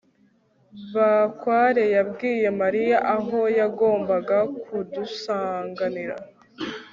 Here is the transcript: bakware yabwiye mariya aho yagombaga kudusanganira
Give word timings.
bakware 0.93 1.83
yabwiye 1.95 2.47
mariya 2.61 2.97
aho 3.15 3.39
yagombaga 3.59 4.37
kudusanganira 4.61 6.15